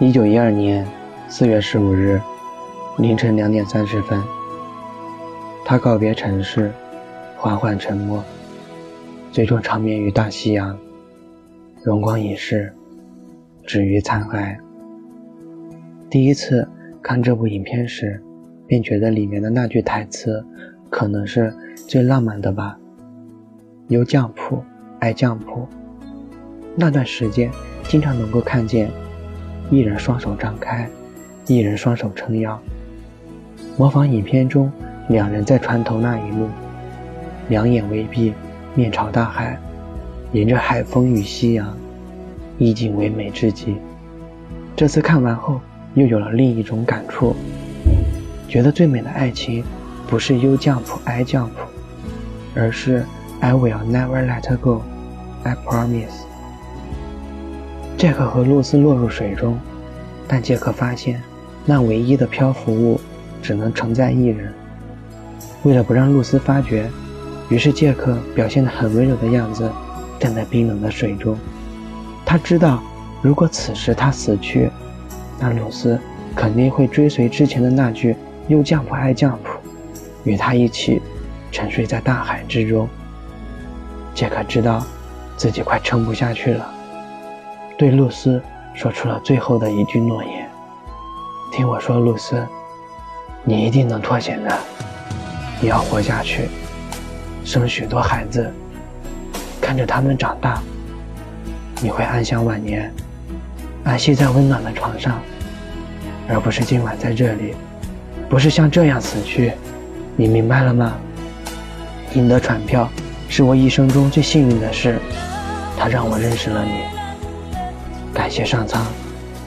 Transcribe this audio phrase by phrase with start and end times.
[0.00, 0.86] 一九一二年
[1.28, 2.20] 四月十五日
[2.98, 4.22] 凌晨两点三十分，
[5.64, 6.70] 他告别城市，
[7.36, 8.22] 缓缓沉没，
[9.32, 10.78] 最终长眠于大西洋，
[11.82, 12.72] 荣光已逝，
[13.66, 14.56] 止于残骸。
[16.08, 16.68] 第一次
[17.02, 18.22] 看这部影片时，
[18.68, 20.46] 便觉得里面的那句台词
[20.90, 21.52] 可能是
[21.88, 22.78] 最浪漫的吧。
[23.88, 24.62] 优酱谱，
[25.00, 25.66] 爱酱谱。
[26.76, 27.50] 那段时间，
[27.88, 28.88] 经常能够看见。
[29.70, 30.88] 一人双手张开，
[31.46, 32.58] 一人双手撑腰，
[33.76, 34.72] 模仿影片中
[35.08, 36.48] 两人在船头那一幕，
[37.48, 38.32] 两眼微闭，
[38.74, 39.58] 面朝大海，
[40.32, 41.76] 迎着海风与夕阳，
[42.56, 43.76] 意境唯美至极。
[44.74, 45.60] 这次看完后，
[45.94, 47.36] 又有了另一种感触，
[48.48, 49.62] 觉得最美的爱情
[50.06, 51.50] 不是 “you jump, I jump”，
[52.54, 53.04] 而是
[53.40, 54.80] “I will never let go,
[55.42, 56.24] I promise”。
[57.98, 59.58] 杰克和露丝落入水中，
[60.28, 61.20] 但杰克发现，
[61.64, 63.00] 那唯一的漂浮物
[63.42, 64.54] 只能承载一人。
[65.64, 66.88] 为了不让露丝发觉，
[67.48, 69.68] 于是杰克表现得很温柔的样子，
[70.16, 71.36] 站在冰冷的水中。
[72.24, 72.80] 他知道，
[73.20, 74.70] 如果此时他死去，
[75.40, 75.98] 那露丝
[76.36, 78.14] 肯定会追随之前的那句
[78.46, 79.58] “又降普爱降普”，
[80.22, 81.02] 与他一起
[81.50, 82.88] 沉睡在大海之中。
[84.14, 84.86] 杰克知道，
[85.36, 86.74] 自己快撑不下去了。
[87.78, 88.42] 对露丝
[88.74, 90.50] 说出了最后的一句诺言
[91.52, 92.44] ：“听我说，露丝，
[93.44, 94.58] 你一定能脱险的。
[95.60, 96.48] 你要活下去，
[97.44, 98.52] 生许多孩子，
[99.60, 100.60] 看着他们长大，
[101.80, 102.92] 你会安享晚年，
[103.84, 105.20] 安息在温暖的床上，
[106.28, 107.54] 而不是今晚在这里，
[108.28, 109.52] 不是像这样死去。
[110.16, 110.94] 你明白了吗？
[112.14, 112.88] 赢得船票
[113.28, 114.98] 是我一生中最幸运的事，
[115.78, 116.82] 它让我认识了你。”
[118.18, 118.84] 感谢上苍，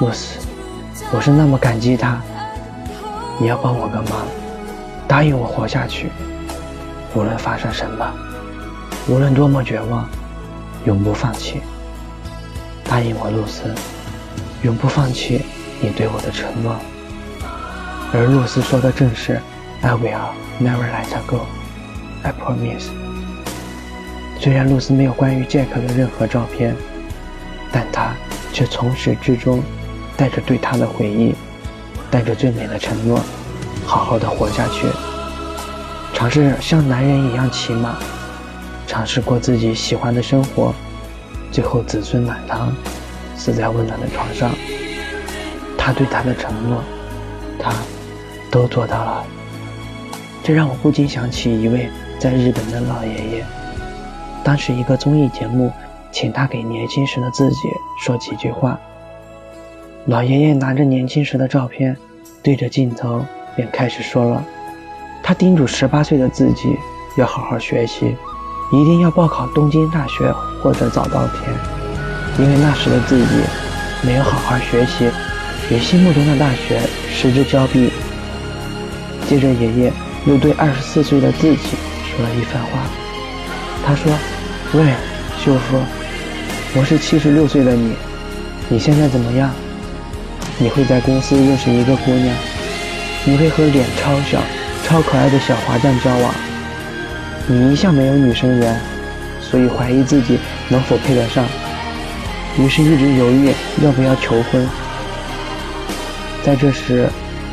[0.00, 0.40] 露丝，
[1.12, 2.20] 我是那么感激他。
[3.38, 4.26] 你要帮我个忙，
[5.06, 6.10] 答应我活下去，
[7.14, 8.12] 无论发生什么，
[9.06, 10.08] 无论多么绝望，
[10.84, 11.60] 永不放弃。
[12.82, 13.72] 答应我，露丝，
[14.62, 15.42] 永不放弃
[15.80, 16.74] 你对我的承诺。
[18.12, 19.40] 而露丝说的正是
[19.80, 21.46] “I will never let go,
[22.24, 22.88] I promise”。
[24.40, 26.74] 虽然露丝没有关于杰克的任何照片，
[27.70, 28.12] 但她。
[28.56, 29.62] 却从始至终
[30.16, 31.34] 带着对他的回忆，
[32.10, 33.20] 带着最美的承诺，
[33.84, 34.86] 好好的活下去。
[36.14, 37.98] 尝试像男人一样骑马，
[38.86, 40.72] 尝试过自己喜欢的生活，
[41.52, 42.74] 最后子孙满堂，
[43.36, 44.50] 死在温暖的床上。
[45.76, 46.82] 他对他的承诺，
[47.58, 47.74] 他
[48.50, 49.22] 都做到了。
[50.42, 53.44] 这让我不禁想起一位在日本的老爷爷，
[54.42, 55.70] 当时一个综艺节目。
[56.18, 57.68] 请他给年轻时的自己
[57.98, 58.80] 说几句话。
[60.06, 61.94] 老爷爷拿着年轻时的照片，
[62.42, 63.22] 对着镜头
[63.54, 64.42] 便开始说了。
[65.22, 66.74] 他叮嘱十八岁的自己
[67.18, 68.16] 要好好学习，
[68.72, 70.32] 一定要报考东京大学
[70.62, 71.54] 或者早稻田，
[72.38, 73.42] 因为那时的自己
[74.02, 75.10] 没有好好学习，
[75.70, 77.92] 与心目中的大学失之交臂。
[79.28, 79.92] 接着，爷爷
[80.24, 81.76] 又对二十四岁的自己
[82.06, 82.78] 说了一番话。
[83.84, 84.10] 他说
[84.72, 84.94] ：“喂，
[85.36, 85.78] 秀夫。”
[86.74, 87.94] 我是七十六岁的你，
[88.68, 89.50] 你现在怎么样？
[90.58, 92.34] 你会在公司认识一个姑娘，
[93.24, 94.40] 你会和脸超小、
[94.84, 96.34] 超可爱的小华酱交往。
[97.46, 98.78] 你一向没有女生缘，
[99.40, 100.38] 所以怀疑自己
[100.68, 101.46] 能否配得上，
[102.58, 104.68] 于是一直犹豫要不要求婚。
[106.42, 107.08] 在这时，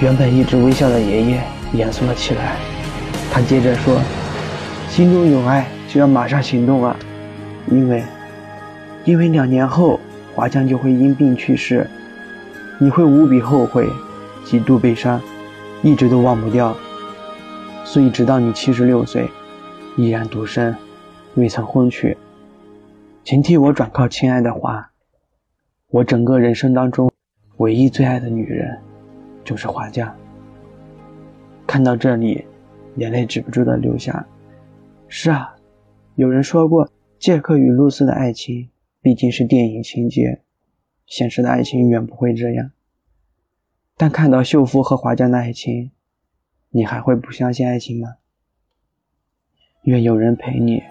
[0.00, 2.56] 原本一直微笑的爷爷严肃了起来，
[3.32, 4.00] 他接着说
[4.90, 6.94] ：“心中有爱就要马上行动啊，
[7.70, 8.02] 因为……”
[9.06, 10.00] 因为两年后，
[10.34, 11.86] 华强就会因病去世，
[12.80, 13.88] 你会无比后悔，
[14.44, 15.20] 极度悲伤，
[15.80, 16.76] 一直都忘不掉。
[17.84, 19.30] 所以，直到你七十六岁，
[19.96, 20.74] 依然独身，
[21.36, 22.16] 未曾婚娶，
[23.22, 24.90] 请替我转告亲爱的华，
[25.90, 27.08] 我整个人生当中
[27.58, 28.76] 唯一最爱的女人，
[29.44, 30.12] 就是华强。
[31.64, 32.44] 看到这里，
[32.96, 34.26] 眼泪止不住的流下。
[35.06, 35.54] 是啊，
[36.16, 36.90] 有人说过，
[37.20, 38.68] 杰克与露丝的爱情。
[39.06, 40.42] 毕竟是电影情节，
[41.06, 42.72] 现实的爱情远不会这样。
[43.96, 45.92] 但看到秀夫和华江的爱情，
[46.70, 48.16] 你还会不相信爱情吗？
[49.84, 50.82] 愿有人陪你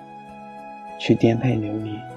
[0.98, 2.15] 去颠沛流离。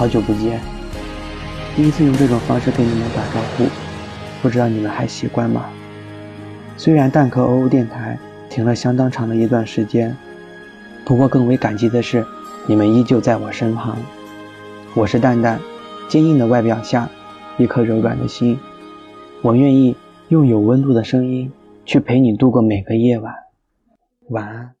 [0.00, 0.58] 好久不见！
[1.76, 3.68] 第一次用这种方式跟你们打招呼，
[4.40, 5.66] 不知道你们还习惯吗？
[6.78, 10.16] 虽然蛋壳欧欧电台停了相当长的一段时间，
[11.04, 12.24] 不过更为感激的是，
[12.66, 13.98] 你们依旧在我身旁。
[14.94, 15.60] 我是蛋蛋，
[16.08, 17.06] 坚硬的外表下，
[17.58, 18.58] 一颗柔软的心。
[19.42, 19.94] 我愿意
[20.28, 21.52] 用有温度的声音
[21.84, 23.34] 去陪你度过每个夜晚。
[24.30, 24.79] 晚安。